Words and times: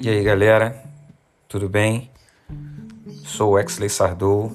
E 0.00 0.08
aí 0.08 0.22
galera, 0.22 0.80
tudo 1.48 1.68
bem? 1.68 2.08
Sou 3.24 3.58
Exley 3.58 3.90
Sardou 3.90 4.52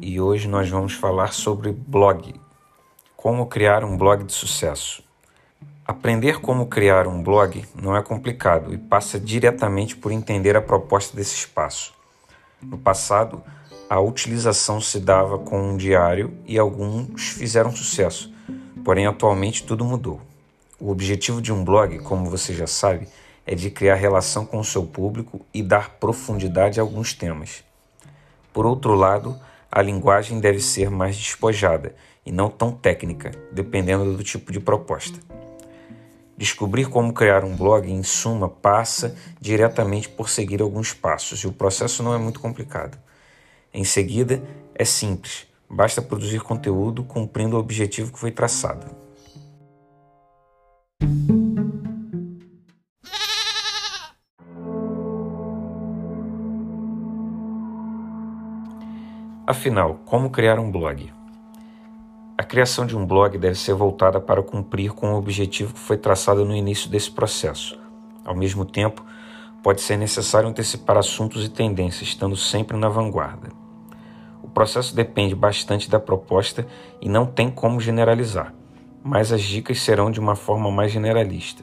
e 0.00 0.20
hoje 0.20 0.48
nós 0.48 0.68
vamos 0.68 0.92
falar 0.92 1.32
sobre 1.32 1.70
blog. 1.70 2.34
Como 3.16 3.46
criar 3.46 3.84
um 3.84 3.96
blog 3.96 4.24
de 4.24 4.32
sucesso. 4.32 5.04
Aprender 5.86 6.40
como 6.40 6.66
criar 6.66 7.06
um 7.06 7.22
blog 7.22 7.64
não 7.80 7.96
é 7.96 8.02
complicado 8.02 8.74
e 8.74 8.76
passa 8.76 9.20
diretamente 9.20 9.94
por 9.94 10.10
entender 10.10 10.56
a 10.56 10.60
proposta 10.60 11.16
desse 11.16 11.36
espaço. 11.36 11.94
No 12.60 12.76
passado, 12.76 13.40
a 13.88 14.00
utilização 14.00 14.80
se 14.80 14.98
dava 14.98 15.38
com 15.38 15.62
um 15.62 15.76
diário 15.76 16.36
e 16.44 16.58
alguns 16.58 17.28
fizeram 17.28 17.70
sucesso, 17.70 18.34
porém 18.84 19.06
atualmente 19.06 19.62
tudo 19.62 19.84
mudou. 19.84 20.20
O 20.80 20.90
objetivo 20.90 21.40
de 21.40 21.52
um 21.52 21.62
blog, 21.62 22.00
como 22.00 22.28
você 22.28 22.52
já 22.52 22.66
sabe, 22.66 23.06
de 23.54 23.70
criar 23.70 23.94
relação 23.94 24.44
com 24.44 24.58
o 24.58 24.64
seu 24.64 24.84
público 24.84 25.40
e 25.54 25.62
dar 25.62 25.90
profundidade 25.90 26.80
a 26.80 26.82
alguns 26.82 27.14
temas. 27.14 27.62
Por 28.52 28.66
outro 28.66 28.94
lado, 28.94 29.38
a 29.70 29.80
linguagem 29.80 30.40
deve 30.40 30.60
ser 30.60 30.90
mais 30.90 31.16
despojada 31.16 31.94
e 32.24 32.32
não 32.32 32.50
tão 32.50 32.72
técnica, 32.72 33.30
dependendo 33.52 34.16
do 34.16 34.24
tipo 34.24 34.50
de 34.50 34.58
proposta. 34.58 35.20
Descobrir 36.36 36.86
como 36.88 37.12
criar 37.12 37.44
um 37.44 37.56
blog, 37.56 37.90
em 37.90 38.02
suma, 38.02 38.48
passa 38.48 39.16
diretamente 39.40 40.08
por 40.08 40.28
seguir 40.28 40.60
alguns 40.60 40.92
passos 40.92 41.40
e 41.40 41.46
o 41.46 41.52
processo 41.52 42.02
não 42.02 42.14
é 42.14 42.18
muito 42.18 42.40
complicado. 42.40 42.98
Em 43.72 43.84
seguida, 43.84 44.42
é 44.74 44.84
simples, 44.84 45.46
basta 45.68 46.02
produzir 46.02 46.40
conteúdo 46.40 47.04
cumprindo 47.04 47.56
o 47.56 47.60
objetivo 47.60 48.12
que 48.12 48.18
foi 48.18 48.30
traçado. 48.30 49.05
Afinal, 59.48 60.00
como 60.04 60.28
criar 60.28 60.58
um 60.58 60.72
blog? 60.72 61.12
A 62.36 62.42
criação 62.42 62.84
de 62.84 62.96
um 62.96 63.06
blog 63.06 63.38
deve 63.38 63.54
ser 63.54 63.74
voltada 63.74 64.20
para 64.20 64.42
cumprir 64.42 64.90
com 64.90 65.12
o 65.12 65.16
objetivo 65.16 65.72
que 65.72 65.78
foi 65.78 65.96
traçado 65.96 66.44
no 66.44 66.52
início 66.52 66.90
desse 66.90 67.12
processo. 67.12 67.78
Ao 68.24 68.34
mesmo 68.34 68.64
tempo, 68.64 69.04
pode 69.62 69.82
ser 69.82 69.96
necessário 69.98 70.48
antecipar 70.48 70.98
assuntos 70.98 71.44
e 71.44 71.48
tendências, 71.48 72.08
estando 72.08 72.34
sempre 72.34 72.76
na 72.76 72.88
vanguarda. 72.88 73.50
O 74.42 74.48
processo 74.48 74.96
depende 74.96 75.36
bastante 75.36 75.88
da 75.88 76.00
proposta 76.00 76.66
e 77.00 77.08
não 77.08 77.24
tem 77.24 77.48
como 77.48 77.78
generalizar, 77.78 78.52
mas 79.00 79.30
as 79.30 79.42
dicas 79.42 79.80
serão 79.80 80.10
de 80.10 80.18
uma 80.18 80.34
forma 80.34 80.72
mais 80.72 80.90
generalista. 80.90 81.62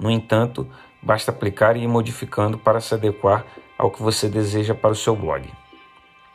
No 0.00 0.10
entanto, 0.10 0.66
basta 1.02 1.30
aplicar 1.30 1.76
e 1.76 1.82
ir 1.82 1.88
modificando 1.88 2.56
para 2.56 2.80
se 2.80 2.94
adequar 2.94 3.44
ao 3.76 3.90
que 3.90 4.02
você 4.02 4.30
deseja 4.30 4.74
para 4.74 4.92
o 4.92 4.96
seu 4.96 5.14
blog. 5.14 5.46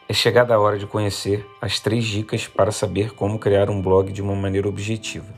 É 0.09 0.13
chegada 0.13 0.55
a 0.55 0.59
hora 0.59 0.80
de 0.80 0.88
conhecer 0.88 1.45
as 1.59 1.81
três 1.81 2.05
dicas 2.05 2.47
para 2.47 2.72
saber 2.72 3.13
como 3.13 3.38
criar 3.38 3.69
um 3.69 3.81
blog 3.81 4.09
de 4.13 4.22
uma 4.22 4.33
maneira 4.33 4.69
objetiva. 4.69 5.33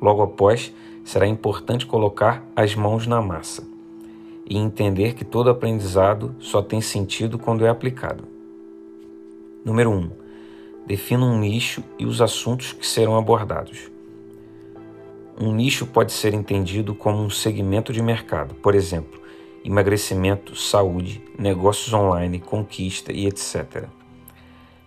Logo 0.00 0.22
após, 0.22 0.72
será 1.04 1.26
importante 1.26 1.84
colocar 1.84 2.44
as 2.54 2.76
mãos 2.76 3.08
na 3.08 3.20
massa 3.20 3.66
e 4.48 4.56
entender 4.56 5.14
que 5.14 5.24
todo 5.24 5.50
aprendizado 5.50 6.36
só 6.38 6.62
tem 6.62 6.80
sentido 6.80 7.40
quando 7.40 7.66
é 7.66 7.68
aplicado. 7.68 8.22
Número 9.64 9.90
1. 9.90 9.96
Um, 9.96 10.10
defina 10.86 11.24
um 11.24 11.36
nicho 11.36 11.82
e 11.98 12.06
os 12.06 12.20
assuntos 12.20 12.72
que 12.72 12.86
serão 12.86 13.18
abordados. 13.18 13.90
Um 15.36 15.52
nicho 15.52 15.86
pode 15.86 16.12
ser 16.12 16.34
entendido 16.34 16.94
como 16.94 17.20
um 17.20 17.30
segmento 17.30 17.92
de 17.92 18.00
mercado, 18.00 18.54
por 18.54 18.76
exemplo, 18.76 19.21
emagrecimento, 19.64 20.56
saúde, 20.56 21.22
negócios 21.38 21.92
online, 21.92 22.40
conquista 22.40 23.12
e 23.12 23.26
etc. 23.26 23.84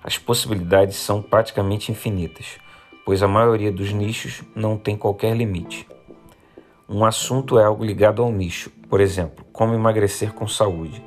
As 0.04 0.18
possibilidades 0.18 0.98
são 0.98 1.22
praticamente 1.22 1.92
infinitas, 1.92 2.58
pois 3.06 3.24
a 3.24 3.28
maioria 3.28 3.72
dos 3.72 3.92
nichos 3.92 4.44
não 4.56 4.78
tem 4.78 4.98
qualquer 4.98 5.36
limite. 5.36 5.88
Um 6.88 7.04
assunto 7.04 7.58
é 7.58 7.64
algo 7.64 7.84
ligado 7.84 8.22
ao 8.22 8.32
nicho, 8.32 8.70
por 8.90 9.02
exemplo, 9.02 9.44
como 9.52 9.74
emagrecer 9.74 10.34
com 10.34 10.48
saúde, 10.48 11.04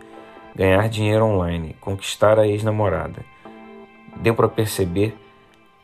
ganhar 0.55 0.89
dinheiro 0.89 1.25
online, 1.25 1.77
conquistar 1.81 2.39
a 2.39 2.47
ex-namorada. 2.49 3.25
Deu 4.17 4.34
para 4.34 4.49
perceber 4.49 5.17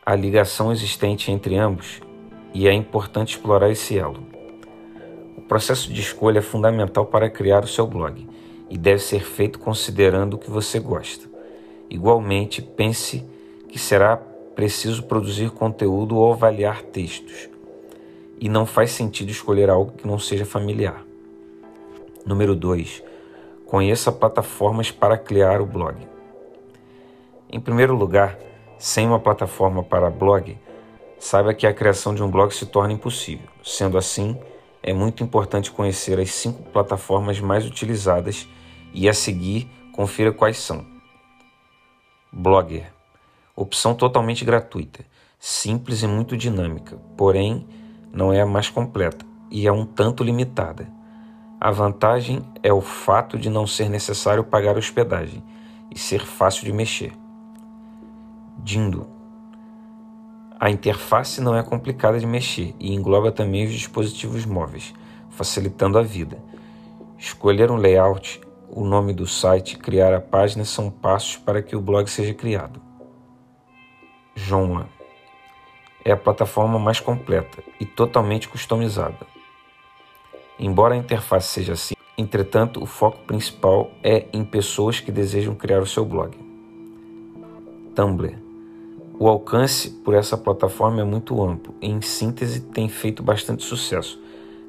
a 0.05 0.13
ligação 0.13 0.71
existente 0.71 1.31
entre 1.31 1.57
ambos 1.57 2.01
e 2.53 2.67
é 2.67 2.73
importante 2.73 3.35
explorar 3.35 3.69
esse 3.69 3.97
elo. 3.97 4.34
Processo 5.47 5.93
de 5.93 6.01
escolha 6.01 6.39
é 6.39 6.41
fundamental 6.41 7.05
para 7.05 7.29
criar 7.29 7.63
o 7.63 7.67
seu 7.67 7.85
blog 7.85 8.27
e 8.69 8.77
deve 8.77 8.99
ser 8.99 9.23
feito 9.23 9.59
considerando 9.59 10.33
o 10.33 10.37
que 10.37 10.49
você 10.49 10.79
gosta. 10.79 11.29
Igualmente, 11.89 12.61
pense 12.61 13.23
que 13.69 13.77
será 13.77 14.17
preciso 14.17 15.03
produzir 15.03 15.51
conteúdo 15.51 16.15
ou 16.15 16.33
avaliar 16.33 16.81
textos, 16.81 17.49
e 18.39 18.49
não 18.49 18.65
faz 18.65 18.91
sentido 18.91 19.29
escolher 19.29 19.69
algo 19.69 19.91
que 19.91 20.07
não 20.07 20.17
seja 20.17 20.45
familiar. 20.45 21.05
Número 22.25 22.55
2. 22.55 23.03
Conheça 23.65 24.11
plataformas 24.11 24.89
para 24.91 25.17
criar 25.17 25.61
o 25.61 25.65
blog. 25.65 25.95
Em 27.51 27.59
primeiro 27.59 27.95
lugar, 27.95 28.39
sem 28.79 29.07
uma 29.07 29.19
plataforma 29.19 29.83
para 29.83 30.09
blog, 30.09 30.57
saiba 31.19 31.53
que 31.53 31.67
a 31.67 31.73
criação 31.73 32.15
de 32.15 32.23
um 32.23 32.29
blog 32.29 32.51
se 32.51 32.65
torna 32.65 32.93
impossível. 32.93 33.47
Sendo 33.63 33.97
assim, 33.97 34.37
é 34.87 34.93
muito 34.93 35.23
importante 35.23 35.71
conhecer 35.71 36.19
as 36.19 36.29
cinco 36.29 36.61
plataformas 36.69 37.39
mais 37.39 37.65
utilizadas 37.65 38.47
e 38.93 39.09
a 39.09 39.13
seguir 39.15 39.67
confira 39.91 40.31
quais 40.31 40.59
são. 40.59 40.85
Blogger 42.31 42.93
opção 43.55 43.95
totalmente 43.95 44.45
gratuita, 44.45 45.03
simples 45.39 46.03
e 46.03 46.07
muito 46.07 46.37
dinâmica, 46.37 46.97
porém 47.17 47.65
não 48.13 48.31
é 48.31 48.41
a 48.41 48.45
mais 48.45 48.69
completa 48.69 49.25
e 49.49 49.65
é 49.65 49.71
um 49.71 49.87
tanto 49.87 50.23
limitada. 50.23 50.87
A 51.59 51.71
vantagem 51.71 52.43
é 52.61 52.71
o 52.71 52.81
fato 52.81 53.39
de 53.39 53.49
não 53.49 53.65
ser 53.65 53.89
necessário 53.89 54.43
pagar 54.43 54.77
hospedagem 54.77 55.43
e 55.89 55.97
ser 55.97 56.23
fácil 56.23 56.63
de 56.63 56.71
mexer. 56.71 57.11
Dindo 58.59 59.14
a 60.65 60.71
interface 60.71 61.39
não 61.41 61.55
é 61.55 61.61
complicada 61.61 62.19
de 62.19 62.25
mexer 62.25 62.73
e 62.79 62.91
engloba 62.91 63.31
também 63.31 63.67
os 63.67 63.71
dispositivos 63.71 64.47
móveis, 64.47 64.95
facilitando 65.29 65.95
a 65.95 66.01
vida. 66.01 66.39
Escolher 67.19 67.69
um 67.69 67.75
layout, 67.75 68.41
o 68.67 68.83
nome 68.83 69.13
do 69.13 69.27
site, 69.27 69.77
criar 69.77 70.11
a 70.11 70.19
página 70.19 70.65
são 70.65 70.89
passos 70.89 71.37
para 71.37 71.61
que 71.61 71.75
o 71.75 71.79
blog 71.79 72.09
seja 72.09 72.33
criado. 72.33 72.81
Joomla 74.33 74.89
é 76.03 76.11
a 76.11 76.17
plataforma 76.17 76.79
mais 76.79 76.99
completa 76.99 77.61
e 77.79 77.85
totalmente 77.85 78.49
customizada. 78.49 79.27
Embora 80.57 80.95
a 80.95 80.97
interface 80.97 81.49
seja 81.49 81.73
assim, 81.73 81.93
entretanto, 82.17 82.81
o 82.81 82.87
foco 82.87 83.19
principal 83.27 83.91
é 84.01 84.25
em 84.33 84.43
pessoas 84.43 84.99
que 84.99 85.11
desejam 85.11 85.53
criar 85.53 85.83
o 85.83 85.85
seu 85.85 86.03
blog. 86.03 86.35
Tumblr 87.93 88.44
o 89.17 89.29
alcance 89.29 89.89
por 89.89 90.13
essa 90.13 90.37
plataforma 90.37 91.01
é 91.01 91.03
muito 91.03 91.41
amplo 91.41 91.73
e, 91.81 91.89
em 91.89 92.01
síntese, 92.01 92.59
tem 92.59 92.89
feito 92.89 93.23
bastante 93.23 93.63
sucesso. 93.63 94.21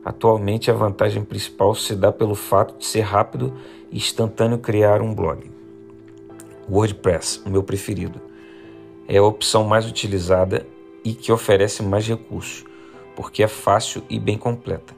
Atualmente, 0.04 0.70
a 0.70 0.74
vantagem 0.74 1.24
principal 1.24 1.74
se 1.74 1.96
dá 1.96 2.12
pelo 2.12 2.36
fato 2.36 2.78
de 2.78 2.86
ser 2.86 3.00
rápido 3.00 3.54
e 3.90 3.96
instantâneo 3.96 4.58
criar 4.58 5.02
um 5.02 5.12
blog. 5.12 5.50
WordPress, 6.70 7.42
o 7.44 7.50
meu 7.50 7.62
preferido, 7.62 8.20
é 9.08 9.18
a 9.18 9.22
opção 9.22 9.64
mais 9.64 9.86
utilizada 9.86 10.64
e 11.04 11.12
que 11.12 11.32
oferece 11.32 11.82
mais 11.82 12.06
recursos, 12.06 12.64
porque 13.16 13.42
é 13.42 13.48
fácil 13.48 14.02
e 14.08 14.18
bem 14.18 14.38
completa. 14.38 14.94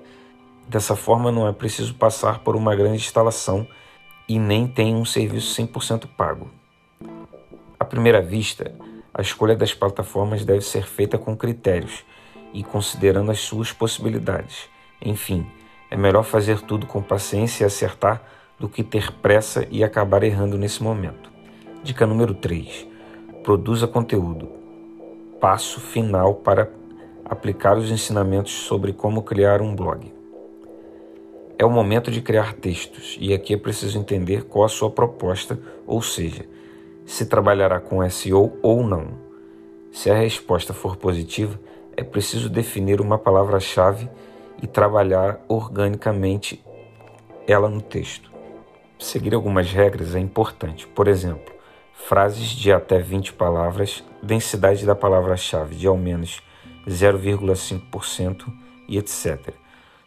Dessa 0.69 0.95
forma, 0.95 1.33
não 1.33 1.49
é 1.49 1.53
preciso 1.53 1.95
passar 1.95 2.41
por 2.41 2.55
uma 2.55 2.77
grande 2.77 2.97
instalação 2.97 3.67
e 4.29 4.39
nem 4.39 4.67
tem 4.67 4.95
um 4.95 5.07
serviço 5.07 5.59
100% 5.59 6.07
pago. 6.19 6.51
À 7.81 7.85
primeira 7.85 8.21
vista, 8.21 8.75
a 9.19 9.21
escolha 9.21 9.57
das 9.57 9.75
plataformas 9.75 10.45
deve 10.45 10.61
ser 10.61 10.87
feita 10.87 11.19
com 11.19 11.37
critérios 11.37 12.05
e 12.55 12.63
considerando 12.63 13.33
as 13.33 13.41
suas 13.41 13.73
possibilidades. 13.73 14.69
Enfim, 15.05 15.45
é 15.91 15.97
melhor 15.97 16.23
fazer 16.23 16.61
tudo 16.61 16.87
com 16.87 17.03
paciência 17.03 17.65
e 17.65 17.67
acertar 17.67 18.23
do 18.61 18.69
que 18.69 18.85
ter 18.85 19.11
pressa 19.15 19.67
e 19.73 19.83
acabar 19.83 20.23
errando 20.23 20.57
nesse 20.57 20.85
momento. 20.85 21.33
Dica 21.83 22.07
número 22.07 22.33
3: 22.33 22.87
produza 23.43 23.89
conteúdo. 23.89 24.51
Passo 25.41 25.81
final 25.81 26.37
para 26.37 26.71
aplicar 27.25 27.77
os 27.77 27.91
ensinamentos 27.91 28.53
sobre 28.53 28.93
como 28.93 29.23
criar 29.23 29.61
um 29.61 29.75
blog. 29.75 30.15
É 31.59 31.65
o 31.65 31.71
momento 31.71 32.09
de 32.09 32.23
criar 32.23 32.55
textos 32.55 33.17
e 33.21 33.35
aqui 33.35 33.53
é 33.53 33.57
preciso 33.57 33.99
entender 33.99 34.45
qual 34.45 34.65
a 34.65 34.69
sua 34.69 34.93
proposta, 34.93 35.59
ou 35.89 36.01
seja, 36.01 36.45
se 37.09 37.25
trabalhará 37.25 37.81
com 37.81 38.09
SEO 38.11 38.59
ou 38.63 38.87
não. 38.87 39.09
Se 39.91 40.11
a 40.11 40.15
resposta 40.15 40.75
for 40.75 40.95
positiva, 40.97 41.59
é 41.97 42.05
preciso 42.05 42.51
definir 42.51 43.01
uma 43.01 43.17
palavra-chave 43.17 44.11
e 44.63 44.67
trabalhar 44.67 45.41
organicamente 45.49 46.63
ela 47.47 47.67
no 47.67 47.81
texto. 47.81 48.31
Seguir 48.99 49.35
algumas 49.35 49.73
regras 49.73 50.15
é 50.15 50.19
importante. 50.19 50.87
Por 50.87 51.09
exemplo, 51.09 51.55
frases 51.95 52.49
de 52.49 52.71
até 52.71 52.99
20 52.99 53.33
palavras, 53.33 54.05
densidade 54.23 54.85
da 54.85 54.95
palavra-chave 54.95 55.77
de 55.77 55.87
ao 55.87 55.97
menos 55.97 56.43
0,5% 56.87 58.45
e 58.87 58.99
etc. 58.99 59.55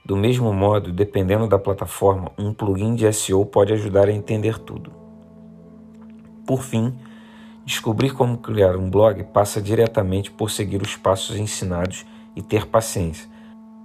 Do 0.06 0.16
mesmo 0.16 0.54
modo, 0.54 0.94
dependendo 0.94 1.48
da 1.48 1.58
plataforma, 1.58 2.32
um 2.38 2.54
plugin 2.54 2.94
de 2.94 3.12
SEO 3.12 3.44
pode 3.44 3.74
ajudar 3.74 4.08
a 4.08 4.14
entender 4.14 4.60
tudo. 4.60 5.01
Por 6.52 6.64
fim, 6.64 6.94
descobrir 7.66 8.12
como 8.12 8.38
criar 8.38 8.76
um 8.76 8.90
blog 8.90 9.24
passa 9.24 9.62
diretamente 9.62 10.30
por 10.30 10.52
seguir 10.52 10.82
os 10.82 10.98
passos 10.98 11.38
ensinados 11.38 12.06
e 12.36 12.42
ter 12.42 12.68
paciência. 12.68 13.30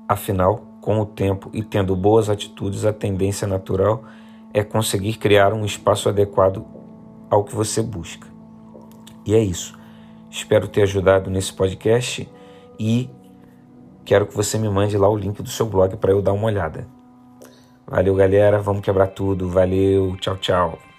Afinal, 0.09 0.67
com 0.81 0.99
o 0.99 1.07
tempo 1.07 1.49
e 1.53 1.63
tendo 1.63 1.95
boas 1.95 2.29
atitudes, 2.29 2.85
a 2.85 2.93
tendência 2.93 3.47
natural 3.47 4.03
é 4.53 4.65
conseguir 4.65 5.15
criar 5.15 5.53
um 5.53 5.65
espaço 5.65 6.09
adequado 6.09 6.67
ao 7.31 7.45
que 7.45 7.55
você 7.55 7.81
busca. 7.81 8.27
E 9.25 9.33
é 9.33 9.39
isso. 9.39 9.79
Espero 10.29 10.67
ter 10.67 10.83
ajudado 10.83 11.31
nesse 11.31 11.53
podcast 11.53 12.29
e 12.81 13.09
quero 14.05 14.27
que 14.27 14.35
você 14.35 14.59
me 14.59 14.69
mande 14.69 14.99
lá 14.99 15.09
o 15.09 15.17
link 15.17 15.41
do 15.41 15.51
seu 15.51 15.67
blog 15.67 15.97
para 15.99 16.11
eu 16.11 16.21
dar 16.21 16.33
uma 16.33 16.47
olhada. 16.47 16.85
Valeu, 17.87 18.17
galera. 18.17 18.59
Vamos 18.59 18.83
quebrar 18.83 19.07
tudo. 19.07 19.49
Valeu. 19.49 20.17
Tchau, 20.17 20.37
tchau. 20.39 20.96